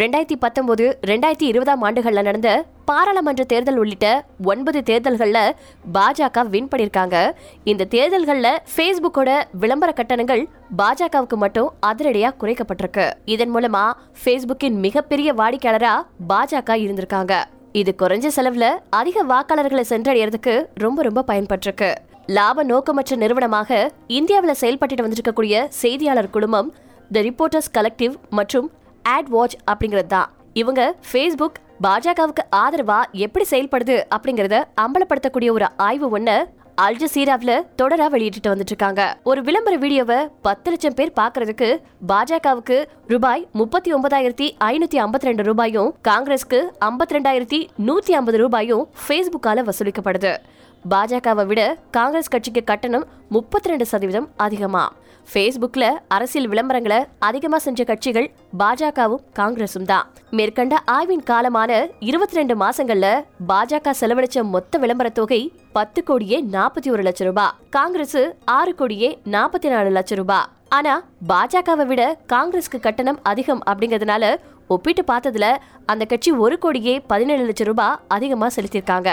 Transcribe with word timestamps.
ரெண்டாயிரத்தி 0.00 0.36
பத்தொன்பது 0.42 0.84
ரெண்டாயிரத்தி 1.10 1.46
இருபதாம் 1.50 1.82
ஆண்டுகளில் 1.86 2.26
நடந்த 2.28 2.48
பாராளுமன்ற 2.88 3.42
தேர்தல் 3.52 3.78
உள்ளிட்ட 3.82 4.06
ஒன்பது 4.52 4.80
தேர்தல்களில் 4.88 5.54
பாஜக 5.96 6.44
வின் 6.52 6.68
பண்ணிருக்காங்க. 6.72 7.16
இந்த 7.70 7.86
தேர்தல்களில் 7.94 8.58
ஃபேஸ்புக்கோட 8.72 9.30
விளம்பர 9.62 9.92
கட்டணங்கள் 10.00 10.42
பாஜகவுக்கு 10.80 11.36
மட்டும் 11.44 11.68
அதிரடியாக 11.90 12.36
குறைக்கப்பட்டிருக்கு. 12.40 13.06
இதன் 13.34 13.52
மூலமா 13.54 13.84
ஃபேஸ்புக்கின் 14.22 14.78
மிகப்பெரிய 14.86 15.32
வாடிக்கையாளராக 15.40 16.06
பாஜக 16.32 16.78
இருந்திருக்காங்க. 16.84 17.34
இது 17.82 17.92
குறைஞ்ச 18.02 18.26
செலவுல 18.38 18.68
அதிக 19.00 19.24
வாக்காளர்களை 19.32 19.86
சென்றடையறதுக்கு 19.92 20.56
ரொம்ப 20.84 21.02
ரொம்ப 21.08 21.22
பயன்பட்டிருக்கு. 21.30 21.90
லாப 22.38 22.64
நோக்கமற்ற 22.72 23.16
நிறுவனமாக 23.22 23.70
இந்தியாவில் 24.18 24.60
செயல்பட்டு 24.62 25.04
வந்திருக்கக்கூடிய 25.06 25.66
செய்தியாளர் 25.82 26.34
குழுமம் 26.36 26.70
த 27.14 27.20
ரிப்போர்ட்டர்ஸ் 27.28 27.70
கலெக்டிவ் 27.78 28.16
மற்றும் 28.38 28.68
ஆட் 29.04 29.30
வாட்ச் 29.30 29.56
அப்படிங்கிறது 29.70 30.08
தான் 30.08 30.30
இவங்க 30.52 30.82
ஃபேஸ்புக் 31.08 31.58
பாஜகவுக்கு 31.82 32.42
ஆதரவா 32.62 33.00
எப்படி 33.26 33.44
செயல்படுது 33.50 33.96
அப்படிங்கறத 34.14 34.56
அம்பலப்படுத்தக்கூடிய 34.84 35.50
ஒரு 35.50 35.66
ஆய்வு 35.76 36.08
ஒண்ணு 36.18 36.36
அல் 36.84 36.98
ஜசீராவில் 36.98 37.64
தொடரா 37.76 38.06
வெளியிட்டு 38.06 38.50
வந்துட்டு 38.50 38.72
இருக்காங்க 38.72 39.02
ஒரு 39.22 39.40
விளம்பர 39.42 39.76
வீடியோவை 39.76 40.18
பத்து 40.42 40.68
லட்சம் 40.72 40.96
பேர் 40.98 41.12
பாக்குறதுக்கு 41.20 41.68
பாஜகவுக்கு 42.06 42.76
ரூபாய் 43.12 43.42
முப்பத்தி 43.60 43.92
ஒன்பதாயிரத்தி 43.92 44.46
ஐநூத்தி 44.68 44.98
ஐம்பத்தி 45.04 45.28
ரெண்டு 45.30 45.42
ரூபாயும் 45.42 45.90
காங்கிரஸ்க்கு 46.08 46.60
ஐம்பத்தி 46.90 47.16
ரெண்டாயிரத்தி 47.16 47.60
நூத்தி 47.88 48.14
ஐம்பது 48.20 48.38
ரூபாயும் 48.38 48.84
ஃபேஸ்புக்கால 49.04 49.64
வசூலிக்கப்படுது. 49.68 50.32
பாஜகவை 50.84 51.46
விட 51.46 51.60
காங்கிரஸ் 51.90 52.32
கட்சிக்கு 52.34 52.64
கட்டணம் 52.64 53.06
முப்பத்தி 53.28 53.68
ரெண்டு 53.68 53.86
சதவீதம் 53.92 54.28
அதிகமா. 54.36 54.84
ஃபேஸ்புக்ல 55.30 55.84
அரசியல் 56.08 56.48
விளம்பரங்களை 56.50 56.98
அதிகமா 57.18 57.58
செஞ்ச 57.58 57.84
கட்சிகள் 57.84 58.28
பாஜகவும் 58.58 59.24
காங்கிரசும் 59.38 59.82
தான். 59.82 60.06
மேற்கண்ட 60.30 60.74
ஆய்வின் 60.84 61.24
காலமான 61.30 61.70
இருபத்தி 62.08 62.36
ரெண்டு 62.38 62.54
மாசங்கள்ல 62.62 63.08
பாஜக 63.48 63.94
செலவழிச்ச 64.00 64.42
மொத்த 64.42 64.78
விளம்பர 64.78 65.08
தொகை 65.08 65.40
பத்து 65.72 66.02
கோடியே 66.04 66.38
நாற்பத்தி 66.54 66.90
ஒரு 66.90 67.02
லட்சம் 67.02 67.26
ரூபாய் 67.26 67.52
காங்கிரஸ் 67.70 68.18
ஆறு 68.44 68.74
கோடியே 68.74 69.18
நாற்பத்தி 69.34 69.70
நாலு 69.74 69.90
லட்சம் 69.90 70.18
ரூபாய் 70.18 70.46
ஆனா 70.68 70.94
பாஜகவை 71.28 71.86
விட 71.86 72.18
காங்கிரஸ்க்கு 72.32 72.80
கட்டணம் 72.80 73.18
அதிகம் 73.22 73.62
அப்படிங்கறதுனால 73.70 74.36
ஒப்பிட்டு 74.66 75.04
பார்த்ததுல 75.12 75.56
அந்த 75.86 76.04
கட்சி 76.04 76.30
ஒரு 76.30 76.58
கோடியே 76.58 77.00
பதினேழு 77.00 77.44
லட்சம் 77.44 77.66
ரூபாய் 77.66 77.98
அதிகமா 78.08 78.48
செலுத்தியிருக்காங்க. 78.56 79.10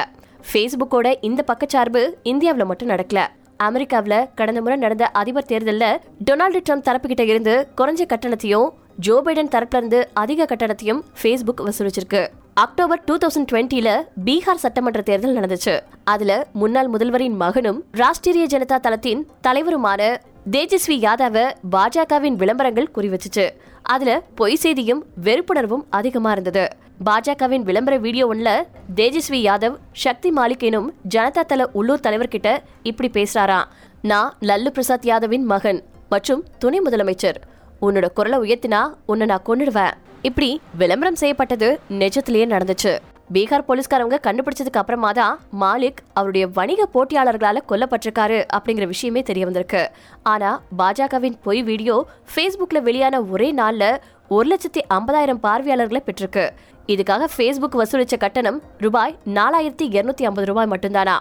ஃபேஸ்புக்கோட 0.51 1.15
இந்த 1.21 1.43
பக்கச்சார்பு 1.51 2.01
இந்தியாவில் 2.23 2.65
மட்டும் 2.65 2.89
நடக்கல. 2.89 3.21
அமெரிக்காவில் 3.57 4.29
கடந்த 4.35 4.61
முறை 4.61 4.77
நடந்த 4.77 5.07
அதிபர் 5.07 5.45
தேர்தலில் 5.45 5.99
டொனால்டு 6.25 6.59
ட்ரம்ப் 6.69 6.87
தரப்புக்கிட்ட 6.87 7.21
இருந்து 7.21 7.67
குறைஞ்ச 7.77 8.05
கட்டணத்தையும் 8.05 8.73
ஜோ 8.97 9.21
பைடன் 9.25 9.53
தரப்புல 9.55 9.75
இருந்து 9.75 10.09
அதிக 10.13 10.45
கட்டணத்தையும் 10.45 11.03
ஃபேஸ்புக் 11.21 11.63
வசூலிச்சிருக்கு. 11.65 12.27
அக்டோபர் 12.53 13.03
டூ 13.03 13.17
தௌசண்ட் 13.17 13.47
டுவெண்ட்டில 13.51 14.01
பீகார் 14.25 14.63
சட்டமன்ற 14.63 15.01
தேர்தல் 15.01 15.37
நடந்துச்சு. 15.37 15.79
அதுல 16.03 16.47
முன்னாள் 16.53 16.89
முதல்வரின் 16.89 17.35
மகனும் 17.35 17.83
ராஷ்டிரிய 17.93 18.45
ஜனதா 18.53 18.79
தளத்தின் 18.79 19.27
தலைவருமான 19.47 20.15
தேஜஸ்வி 20.51 20.97
யாதவ 21.07 21.51
பாஜகவின் 21.71 22.35
விளம்பரங்கள் 22.35 22.91
குறிவச்சுச்சு 22.95 23.49
அதுல 23.81 24.23
பொய் 24.35 24.55
செய்தியும் 24.55 25.05
வெறுப்புணர்வும் 25.23 25.85
அதிகமா 25.89 26.31
இருந்தது. 26.31 26.67
பாஜகவின் 27.03 27.63
விளம்பர 27.63 27.97
வீடியோ 27.97 28.33
ஒன்ல 28.33 28.49
தேஜஸ்வி 28.95 29.39
யாதவ் 29.45 29.73
சக்தி 29.91 30.29
மாலிக் 30.31 30.59
எனும் 30.59 30.93
ஜனதா 31.15 31.41
தள 31.41 31.69
உள்ளூர் 31.73 31.99
தலைவர்கிட்ட 32.03 32.57
இப்படி 32.83 33.09
பேசுறாராம் 33.17 33.65
நான் 34.01 34.33
லல்லு 34.41 34.67
பிரசாத் 34.67 35.05
யாதவின் 35.05 35.43
மகன் 35.43 35.83
மற்றும் 36.09 36.45
துணை 36.59 36.81
முதலமைச்சர். 36.81 37.35
உன்னோட 37.81 38.09
குரலை 38.13 38.39
உயர்த்தினா 38.39 38.93
உன்னை 39.05 39.27
நான் 39.27 39.45
கொன்னுடுவேன். 39.45 39.91
இப்படி 40.21 40.61
விளம்பரம் 40.77 41.15
செய்யப்பட்டது 41.15 41.79
நிஜத்திலேயே 41.89 42.45
நடந்துச்சு. 42.53 42.97
பீகார் 43.33 43.67
போலீஸ்காரவங்க 43.67 44.17
கண்டுபிடிச்சதுக்கு 44.25 44.81
அப்புறமா 44.81 45.11
தான் 45.11 45.39
மாலிக் 45.61 46.01
அவருடைய 46.13 46.47
வணிக 46.47 46.87
போட்டியாளர்களால 46.93 47.61
கொல்லப்பட்டிருக்காரு 47.69 48.45
அப்படிங்கிற 48.57 48.87
விஷயமே 48.87 49.23
தெரிய 49.23 49.45
வந்திருக்கு. 49.45 49.91
ஆனா 50.23 50.61
பாஜகவின் 50.77 51.37
பொய் 51.43 51.63
வீடியோ 51.63 52.07
ஃபேஸ்புக்கில் 52.35 52.81
வெளியான 52.81 53.21
ஒரே 53.21 53.53
நாள்ல 53.53 53.97
ஒரு 54.33 54.45
லட்சத்தி 54.49 54.81
ஐம்பதாயிரம் 54.95 55.39
பார்வையாளர்களை 55.43 56.01
பெற்றிருக்கு. 56.05 56.45
இதுக்காக 56.93 57.23
ஃபேஸ்புக் 57.33 57.75
வசூலிச்ச 57.79 58.15
கட்டணம் 58.23 58.57
ரூபாய் 58.83 59.13
நாலாயிரத்தி 59.37 59.85
இருநூத்தி 59.95 60.23
ஐம்பது 60.29 60.47
ரூபாய் 60.49 60.69
மட்டும்தானா? 60.71 61.15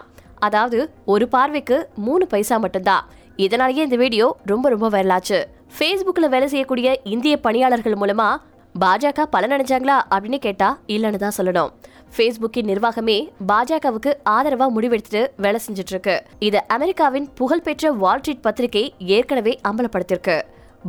அதாவது 0.47 0.79
ஒரு 1.13 1.25
பார்வைக்கு 1.27 1.77
மூணு 2.05 2.25
பைசா 2.31 2.57
மட்டும்தான். 2.63 3.03
இதனாலேயே 3.45 3.83
இந்த 3.87 3.97
வீடியோ 4.03 4.25
ரொம்ப 4.51 4.69
ரொம்ப 4.73 4.89
வைரலாச்சு. 4.95 5.39
ஃபேஸ்புக்கில் 5.75 6.31
வேலை 6.33 6.47
செய்யக்கூடிய 6.53 6.87
இந்திய 7.13 7.35
பணியாளர்கள் 7.45 7.97
மூலமா 8.03 8.27
பாஜக 8.75 9.25
பலன் 9.35 9.53
அடைஞ்சாங்களா 9.55 9.97
அப்படின்னு 10.13 10.39
கேட்டா 10.47 10.69
இல்லைன்னு 10.95 11.21
தான் 11.25 11.37
சொல்லணும். 11.37 11.71
ஃபேஸ்புக்கின் 12.15 12.69
நிர்வாகமே 12.71 13.17
பாஜகவுக்கு 13.51 14.11
ஆதரவா 14.35 14.67
முடிவெடுத்துட்டு 14.75 15.23
வேலை 15.45 15.59
செஞ்சுட்டு 15.67 15.93
இருக்கு 15.95 16.15
இது 16.47 16.59
அமெரிக்காவின் 16.77 17.29
புகழ்பெற்ற 17.39 17.93
வால்ஸ்ட்ரீட் 18.03 18.43
பத்திரிகை 18.47 18.83
ஏற்கனவே 19.17 19.55
அம்பலப்படுத்திருக்கு 19.69 20.37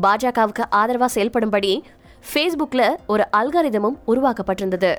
பாஜகவுக்கு 0.04 0.64
ஆதரவா 0.80 1.08
செயல்படும்படி 1.14 1.72
ஃபேஸ்புக்கில் 2.28 2.88
ஒரு 3.06 3.24
அல்காரிதமும் 3.36 3.98
உருவாக்கப்பட்டிருந்தது. 4.06 4.94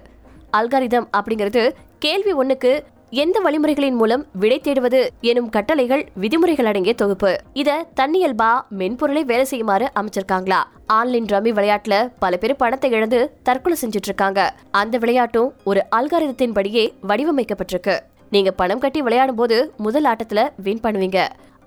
அல்காரிதம் 0.57 1.07
அப்படிங்கிறது 1.17 1.69
கேள்வி 1.99 2.31
ஒன்றுக்கு 2.31 2.71
எந்த 3.09 3.37
வழிமுறைகளின் 3.45 3.97
மூலம் 3.99 4.25
விடை 4.33 4.61
தேடுவது 4.63 5.07
எனும் 5.21 5.49
கட்டளைகள் 5.49 6.03
விதிமுறைகள் 6.13 6.65
அடங்கிய 6.65 6.93
தொகுப்பு. 6.93 7.31
இத 7.53 7.85
தன்னியல்பா 7.95 8.49
மென்பொருளை 8.69 9.23
வேலை 9.23 9.45
செய்யுமாறு 9.45 9.87
அமைச்சிருக்காங்களா? 9.99 10.59
ஆன்லைன் 10.85 11.25
ரம்மி 11.25 11.53
விளையாட்டுல 11.59 12.11
பல 12.19 12.37
பேர் 12.37 12.55
பணத்தை 12.55 12.91
இழந்து 12.91 13.19
தற்கொலை 13.43 13.77
செஞ்சுட்டு 13.81 14.09
இருக்காங்க 14.11 14.53
அந்த 14.71 14.97
விளையாட்டும் 14.97 15.49
ஒரு 15.63 15.83
அல்காரிதத்தின் 15.95 16.53
படியே 16.53 16.93
வடிவமைக்கப்பட்டிருக்கு. 17.07 17.97
நீங்க 18.29 18.51
பணம் 18.51 18.79
கட்டி 18.79 19.01
விளையாடும் 19.01 19.35
போது 19.35 19.71
முதல் 19.77 20.03
ஆட்டத்துல 20.03 20.49
வின் 20.55 20.83
பண்ணுவீங்க. 20.83 21.19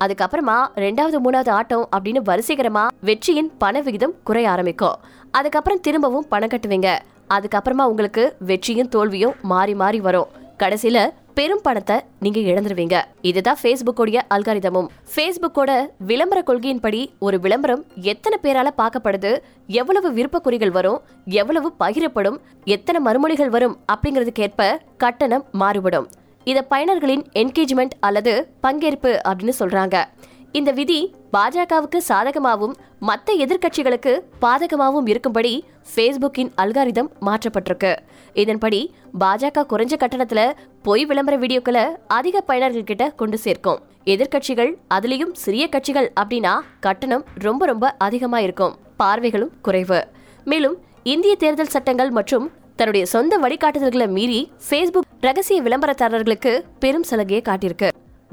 அதுக்கப்புறமா 0.04 0.56
ரெண்டாவது 0.84 1.18
மூணாவது 1.24 1.50
ஆட்டம் 1.58 1.86
அப்படின்னு 1.94 2.20
வரிசைகரமா 2.28 2.84
வெற்றியின் 3.08 3.50
பண 3.62 3.80
விகிதம் 3.86 4.14
குறைய 4.28 4.50
ஆரம்பிக்கும். 4.50 4.98
அதுக்கப்புறம் 5.30 5.80
திரும்பவும் 5.86 6.28
பணம் 6.28 6.52
கட்டுவீங்க. 6.52 6.90
அதுக்கப்புறமா 7.36 7.84
உங்களுக்கு 7.92 8.22
வெற்றியும் 8.50 8.92
தோல்வியும் 8.94 9.34
மாறி 9.50 9.74
மாறி 9.74 10.00
வரும். 10.00 10.30
கடைசியில 10.62 11.00
பெரும் 11.38 11.62
பணத்தை 11.66 11.96
நீங்க 12.24 12.40
இழந்துருவீங்க. 12.40 12.96
இதுதான் 13.28 13.58
ஃபேஸ்புக்கோடைய 13.60 14.18
அல்காரிதமும் 14.34 14.88
ஃபேஸ்புக்கோட 15.12 15.70
விளம்பர 16.08 16.40
கொள்கையின்படி 16.48 17.00
ஒரு 17.26 17.36
விளம்பரம் 17.40 17.84
எத்தனை 18.12 18.38
பேரால 18.44 18.68
பார்க்கப்படுது 18.80 19.32
எவ்வளவு 19.80 20.10
விருப்பக்குறிகள் 20.16 20.74
வரும் 20.78 20.98
எவ்வளவு 21.42 21.70
பகிரப்படும் 21.82 22.40
எத்தனை 22.76 23.00
மறுமொழிகள் 23.06 23.54
வரும் 23.56 23.76
அப்படிங்கிறதுக்கேற்ப 23.92 24.70
கட்டணம் 24.96 25.44
மாறுபடும் 25.52 26.08
இதை 26.44 26.62
பயனர்களின் 26.62 27.24
என்கேஜ்மெண்ட் 27.34 27.96
அல்லது 28.00 28.52
பங்கேற்பு 28.62 29.20
அப்படின்னு 29.28 29.54
சொல்றாங்க. 29.58 30.04
இந்த 30.52 30.70
விதி 30.70 31.14
பாஜகவுக்கு 31.32 31.98
சாதகமாகவும் 32.08 32.74
மற்ற 32.98 33.34
எதிர்க்கட்சிகளுக்கு 33.34 34.20
பாதகமாகவும் 34.40 35.08
இருக்கும்படி 35.08 35.64
ஃபேஸ்புக்கின் 35.94 36.50
அல்காரிதம் 36.62 37.10
மாற்றப்பட்டிருக்கு. 37.20 37.96
இதன்படி 38.34 38.94
பாஜக 39.20 39.64
குறைஞ்ச 39.72 39.94
கட்டணத்துல 40.02 40.52
பொய் 40.82 41.04
விளம்பர 41.04 41.38
வீடியோக்களை 41.38 41.84
அதிக 42.06 42.44
பயனர்கள் 42.48 42.88
கிட்ட 42.90 43.10
கொண்டு 43.10 43.38
சேர்க்கும். 43.38 43.80
எதிர்க்கட்சிகள் 44.04 44.72
அதுலயும் 44.94 45.32
சிறிய 45.32 45.68
கட்சிகள் 45.68 46.12
அப்படின்னா 46.20 46.58
கட்டணம் 46.80 47.24
ரொம்ப 47.34 47.66
ரொம்ப 47.66 47.94
அதிகமா 47.98 48.38
இருக்கும் 48.38 48.76
பார்வைகளும் 48.98 49.52
குறைவு. 49.62 50.00
மேலும் 50.44 50.76
இந்திய 51.02 51.36
தேர்தல் 51.36 51.74
சட்டங்கள் 51.74 52.10
மற்றும் 52.10 52.50
தன்னுடைய 52.80 53.06
சொந்த 53.06 53.38
வழிகாட்டுதல்களை 53.38 54.08
மீறி 54.08 54.52
ஃபேஸ்புக் 54.70 55.08
ரகசிய 55.20 55.62
விளம்பரதாரர்களுக்கு 55.62 56.60
பெரும் 56.78 57.02
சலுகையை 57.02 57.42
காட்டியிருக்கு. 57.48 57.88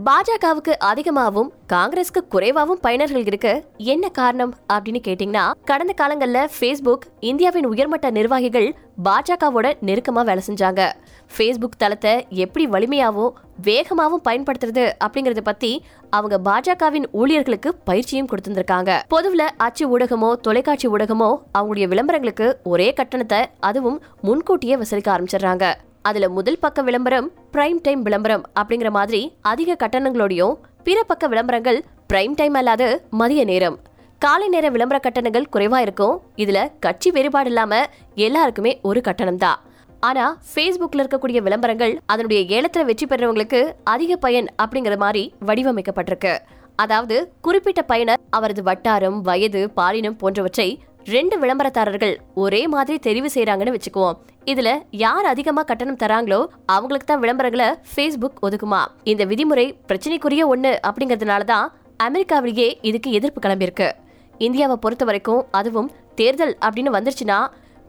பாஜகவுக்கு 0.06 0.74
அதிகமாகவும் 0.78 1.53
காங்கிரஸ்க்கு 1.74 2.28
குறைவாகவும் 2.30 2.80
பயனர்கள் 2.84 3.28
இருக்க 3.28 3.63
என்ன 3.78 4.09
காரணம் 4.09 4.53
அப்படின்னு 4.74 5.02
கேட்டீங்கன்னா 5.07 5.52
கடந்த 5.66 5.94
காலங்கள்ல 6.02 6.47
ஃபேஸ்புக் 6.59 7.07
இந்தியாவின் 7.19 7.66
உயர்மட்ட 7.66 8.09
நிர்வாகிகள் 8.09 8.75
பாஜகவோட 9.06 9.68
நெருக்கமா 9.88 10.21
வேலை 10.27 10.42
செஞ்சாங்க. 10.48 10.81
ஃபேஸ்புக் 11.33 11.77
தளத்தை 11.77 12.13
எப்படி 12.44 12.68
வலிமையாவும் 12.68 13.33
வேகமாவும் 13.68 14.24
பயன்படுத்துறது 14.27 14.86
அப்படிங்கறத 15.06 15.42
பத்தி 15.42 15.71
அவங்க 16.10 16.36
பாஜகவின் 16.48 17.07
ஊழியர்களுக்கு 17.12 17.69
பயிற்சியும் 17.89 18.30
கொடுத்திருந்திருக்காங்க. 18.31 18.92
பொதுவில் 19.07 19.45
அச்சு 19.57 19.98
ஊடகமோ 19.98 20.30
தொலைக்காட்சி 20.45 20.88
ஊடகமோ 20.88 21.30
அவங்களுடைய 21.57 21.88
விளம்பரங்களுக்கு 21.88 22.48
ஒரே 22.63 22.94
கட்டணத்தை 22.94 23.42
அதுவும் 23.60 24.00
முன்கூட்டியே 24.21 24.77
வசூலிக்க 24.77 25.12
ஆரம்பிச்சிடுறாங்க. 25.16 25.74
அதுல 26.01 26.30
முதல் 26.30 26.60
பக்க 26.60 26.81
விளம்பரம் 26.81 27.30
பிரைம் 27.54 27.81
டைம் 27.81 28.01
விளம்பரம் 28.01 28.44
அப்படிங்கிற 28.60 28.89
மாதிரி 28.89 29.21
அதிக 29.42 29.77
கட்டணங்களோடையும் 29.83 30.56
பிற 30.83 31.04
பக்க 31.04 31.27
விளம்பரங்கள் 31.27 31.80
பிரைம் 32.13 32.36
டைம் 32.36 32.54
அல்லாத 32.54 32.83
மதிய 33.10 33.44
நேரம். 33.44 33.77
காலை 34.24 34.46
நேர 34.54 34.68
விளம்பர 34.74 34.98
கட்டணங்கள் 35.06 35.50
குறைவா 35.54 35.80
இருக்கும். 35.86 36.14
இதுல 36.44 36.60
கட்சி 36.84 37.10
வேறுபாடு 37.16 37.50
இல்லாம 37.52 37.74
எல்லாருக்குமே 38.25 38.72
ஒரு 38.90 39.00
கட்டணம் 39.08 39.38
தான் 39.44 39.60
ஆனா 40.08 40.24
ஃபேஸ்புக்ல 40.52 41.02
இருக்கக்கூடிய 41.04 41.40
விளம்பரங்கள் 41.48 41.94
அதனுடைய 42.14 42.40
ஏலத்துல 42.58 42.86
வெற்றி 42.90 43.06
பெறவங்களுக்கு 43.12 43.60
அதிக 43.94 44.16
பயன் 44.24 44.48
அப்படிங்கிற 44.64 44.96
மாதிரி 45.04 45.24
வடிவமைக்கப்பட்டிருக்கு. 45.50 46.34
அதாவது 46.84 47.18
குறிப்பிட்ட 47.48 47.84
பயனர் 47.92 48.24
அவரது 48.38 48.64
வட்டாரம் 48.69 49.19
வயது 49.30 49.62
பாலினம் 49.78 50.18
போன்றவற்றை 50.24 50.68
ரெண்டு 51.16 51.36
விளம்பரதாரர்கள் 51.44 52.16
ஒரே 52.46 52.64
மாதிரி 52.74 52.98
தெரிவு 53.08 53.31
செய்யறாங்கன்னு 53.36 53.75
வச்சுக்குவோம். 53.78 54.18
இதுல 54.54 54.69
யார் 55.04 55.28
அதிகமா 55.34 55.62
கட்டணம் 55.69 56.02
தராங்களோ 56.06 56.42
அவங்களுக்கு 56.78 57.10
தான் 57.12 57.24
விளம்பரங்களை 57.25 57.69
ஃபேஸ்புக் 57.94 58.42
ஒதுக்குமா? 58.48 58.81
இந்த 59.14 59.24
விதிமுறை 59.31 59.68
பிரச்சனைக்குரிய 59.92 60.44
ஒண்ணு 60.56 60.74
அப்படிங்கறதுனால 60.90 61.50
தான் 61.54 61.68
அமெரிக்காவிலேயே 62.08 62.69
இதுக்கு 62.90 63.10
எதிர்ப்பு 63.19 63.42
கிளம்பியிருக்கு. 63.48 63.88
இந்தியாவை 64.38 64.75
பொறுத்த 64.75 65.06
வரைக்கும் 65.06 65.45
அதுவும் 65.51 65.92
தேர்தல் 66.16 66.57
அப்படின்னு 66.66 66.94
வந்துருச்சுன்னா 66.95 67.39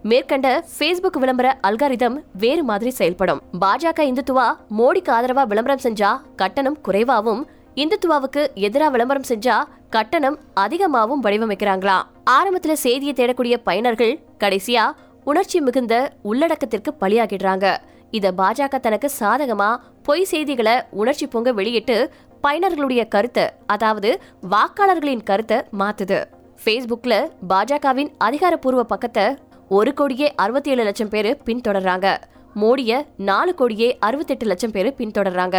மேற்கண்ட 0.02 0.48
ஃபேஸ்புக் 0.74 1.18
விளம்பர 1.22 1.48
அல்காரிதம் 1.68 2.16
வேறு 2.32 2.64
மாதிரி 2.64 2.90
செயல்படும். 2.90 3.40
பாஜக 3.60 4.00
இந்துத்துவா 4.10 4.46
மோடிக்கு 4.78 5.10
ஆதரவா 5.16 5.44
விளம்பரம் 5.46 5.84
செஞ்சா 5.86 6.10
கட்டணம் 6.36 6.80
குறைவாவும் 6.80 7.42
இந்துத்துவாவுக்கு 7.74 8.42
எதிராக 8.54 8.90
விளம்பரம் 8.90 9.28
செஞ்சா 9.28 9.56
கட்டணம் 9.90 10.38
அதிகமாகவும் 10.54 11.22
வடிவமைக்கிறாங்களா? 11.24 11.98
ஆரம்பத்துல 12.30 12.72
செய்தியை 12.72 13.14
தேடக்கூடிய 13.14 13.56
பயனர்கள் 13.64 14.14
கடைசியா 14.44 14.84
உணர்ச்சி 15.24 15.60
மிகுந்த 15.60 15.94
உள்ளடக்கத்திற்கு 16.22 16.90
பலியாகிடுறாங்க. 17.00 17.76
இத 18.10 18.32
பாஜக 18.32 18.80
தனக்கு 18.80 19.10
சாதகமா 19.20 19.70
பொய் 20.02 20.24
செய்திகளை 20.24 20.76
உணர்ச்சி 20.90 21.26
பொங்க 21.26 21.52
வெளியிட்டு 21.52 22.10
பயனர்களுடைய 22.42 23.08
கருத்தை 23.08 23.44
அதாவது 23.66 24.10
வாக்காளர்களின் 24.50 25.22
கருத்தை 25.22 25.58
மாத்துது. 25.78 26.18
ஃபேஸ்புக்ல 26.62 27.14
பாஜகவின் 27.50 28.10
அதிகாரப்பூர்வ 28.26 28.82
பக்கத்தை 28.92 29.24
ஒரு 29.68 29.90
கோடியே 29.94 30.34
அறுபத்தி 30.34 30.70
ஏழு 30.70 30.82
லட்சம் 30.82 31.08
பேர் 31.08 31.28
பின்தொடர்றாங்க. 31.46 32.06
மோடிய 32.54 32.92
நாலு 33.28 33.54
கோடியே 33.54 33.88
அறுபத்தெட்டு 34.06 34.46
லட்சம் 34.46 34.70
பேர் 34.70 34.88
பின்தொடர்றாங்க. 34.98 35.58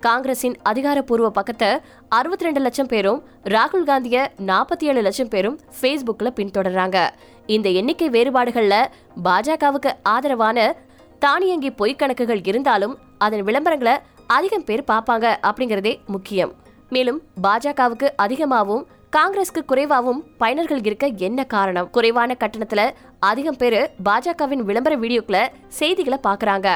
காங்கிரசின் 0.00 0.56
அதிகாரப்பூர்வ 0.62 1.30
பக்கத்தை 1.30 1.70
அறுபத்தி 2.08 2.44
ரெண்டு 2.44 2.60
லட்சம் 2.60 2.86
பேரும் 2.86 3.20
ராகுல் 3.54 3.86
காந்திய 3.90 4.18
நாற்பத்தி 4.50 4.84
ஏழு 4.90 5.02
லட்சம் 5.06 5.28
பேரும் 5.28 5.56
ஃபேஸ்புக்ல 5.80 6.30
பின்தொடர்றாங்க. 6.38 6.98
இந்த 7.46 7.68
எண்ணிக்கை 7.80 8.10
வேறுபாடுகள்ல 8.10 8.76
பாஜகவுக்கு 9.24 9.92
ஆதரவான 10.02 10.76
தானியங்கி 11.18 11.72
பொய்க்கணக்குகள் 11.80 12.42
இருந்தாலும் 12.46 12.98
அதன் 13.18 13.44
விளம்பரங்களை 13.44 13.96
அதிகம் 14.26 14.64
பேர் 14.64 14.88
பார்ப்பாங்க 14.92 15.26
அப்படிங்கிறதே 15.48 15.94
முக்கியம். 16.06 16.54
மேலும் 16.94 17.22
பாஜகவுக்கு 17.42 18.08
அதிகமாகவும் 18.24 18.84
காங்கிரஸ்க்கு 19.14 19.60
குறைவாகவும் 19.66 20.22
பயனர்கள் 20.40 20.80
இருக்க 20.86 21.06
என்ன 21.26 21.40
காரணம்? 21.44 21.90
குறைவான 21.90 22.36
கட்டணத்துல 22.38 22.90
அதிகம் 23.18 23.56
பேரு 23.56 23.90
பாஜகவின் 24.04 24.64
விளம்பர 24.68 24.94
வீடியோக்களை 24.96 25.42
செய்திகளை 25.68 26.18
பாக்குறாங்க. 26.22 26.68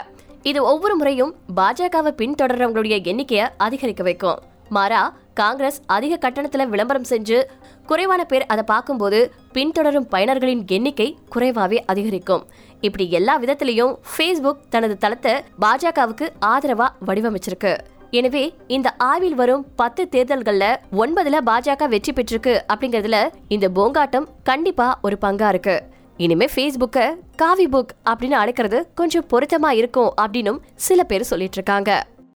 இது 0.42 0.64
ஒவ்வொரு 0.64 0.96
முறையும் 0.96 1.34
பாஜகவை 1.56 2.12
பின்தொடர்றவங்களுடைய 2.20 2.96
எண்ணிக்கையை 3.04 3.48
அதிகரிக்க 3.56 4.02
வைக்கும். 4.02 4.38
மாறா 4.68 5.02
காங்கிரஸ் 5.34 5.80
அதிக 5.86 6.14
கட்டணத்துல 6.24 6.68
விளம்பரம் 6.68 7.08
செஞ்சு 7.08 7.38
குறைவான 7.86 8.24
பேர் 8.24 8.46
அதை 8.46 8.64
பார்க்கும்போது 8.64 9.32
பின்தொடரும் 9.52 10.08
பயனர்களின் 10.08 10.66
எண்ணிக்கை 10.66 11.18
குறைவாவே 11.34 11.78
அதிகரிக்கும். 11.86 12.44
இப்படி 12.80 13.10
எல்லா 13.10 13.40
விதத்திலையும் 13.40 13.94
ஃபேஸ்புக் 14.10 14.66
தனது 14.68 14.96
தளத்தை 14.98 15.34
பாஜகவுக்கு 15.60 16.28
ஆதரவா 16.46 16.88
வடிவமைச்சிருக்கு. 17.06 17.74
எனவே 18.10 18.54
இந்த 18.66 18.94
ஆய்வில் 18.98 19.34
வரும் 19.34 19.66
பத்து 19.76 20.08
தேர்தல்கள்ல 20.12 20.64
ஒன்பதுல 20.92 21.38
பாஜக 21.46 21.88
வெற்றி 21.88 22.12
பெற்றிருக்கு 22.12 22.54
அப்படிங்கறதுல 22.72 23.28
இந்த 23.48 23.68
போங்காட்டம் 23.68 24.26
கண்டிப்பா 24.42 24.98
ஒரு 25.02 25.18
பங்கா 25.20 25.48
இருக்கு. 25.48 25.82
இனிமே 26.16 26.46
ஃபேஸ்புக்க 26.54 27.16
காவி 27.36 27.66
புக் 27.66 27.92
அப்படின்னு 28.10 28.36
அழைக்கிறது 28.42 28.90
கொஞ்சம் 28.94 29.26
பொருத்தமா 29.30 29.70
இருக்கும் 29.70 30.12
அப்படின்னும் 30.20 30.60
சில 30.74 31.04
பேர் 31.04 31.22
சொல்லிட்டு 31.22 31.54
இருக்காங்க. 31.54 32.06